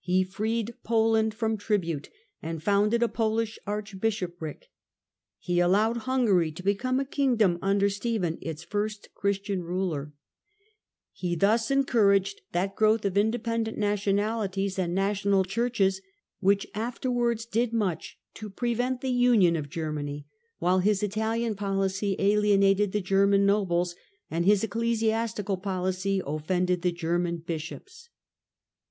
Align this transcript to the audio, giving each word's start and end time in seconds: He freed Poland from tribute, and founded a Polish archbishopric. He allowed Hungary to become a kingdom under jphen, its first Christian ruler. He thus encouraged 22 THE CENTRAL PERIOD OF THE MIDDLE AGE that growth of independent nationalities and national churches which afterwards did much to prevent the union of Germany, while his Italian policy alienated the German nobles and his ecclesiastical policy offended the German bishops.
He 0.00 0.22
freed 0.22 0.74
Poland 0.84 1.32
from 1.32 1.56
tribute, 1.56 2.10
and 2.42 2.62
founded 2.62 3.02
a 3.02 3.08
Polish 3.08 3.58
archbishopric. 3.66 4.66
He 5.38 5.60
allowed 5.60 5.96
Hungary 6.04 6.52
to 6.52 6.62
become 6.62 7.00
a 7.00 7.06
kingdom 7.06 7.58
under 7.62 7.86
jphen, 7.88 8.36
its 8.42 8.62
first 8.64 9.08
Christian 9.14 9.62
ruler. 9.62 10.12
He 11.10 11.34
thus 11.36 11.70
encouraged 11.70 12.42
22 12.52 12.52
THE 12.52 12.58
CENTRAL 12.58 12.74
PERIOD 12.76 12.94
OF 12.94 13.00
THE 13.00 13.08
MIDDLE 13.08 13.08
AGE 13.08 13.08
that 13.08 13.10
growth 13.10 13.10
of 13.10 13.16
independent 13.56 13.78
nationalities 13.78 14.78
and 14.78 14.94
national 14.94 15.44
churches 15.44 16.02
which 16.40 16.66
afterwards 16.74 17.46
did 17.46 17.72
much 17.72 18.18
to 18.34 18.50
prevent 18.50 19.00
the 19.00 19.08
union 19.08 19.56
of 19.56 19.70
Germany, 19.70 20.26
while 20.58 20.80
his 20.80 21.02
Italian 21.02 21.54
policy 21.54 22.14
alienated 22.18 22.92
the 22.92 23.00
German 23.00 23.46
nobles 23.46 23.96
and 24.30 24.44
his 24.44 24.62
ecclesiastical 24.62 25.56
policy 25.56 26.20
offended 26.26 26.82
the 26.82 26.92
German 26.92 27.38
bishops. 27.38 28.10